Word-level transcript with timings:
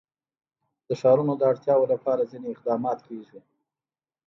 د 0.87 0.89
ښارونو 1.01 1.33
د 1.37 1.41
اړتیاوو 1.51 1.91
لپاره 1.93 2.27
ځینې 2.31 2.47
اقدامات 2.51 2.99
کېږي. 3.07 3.39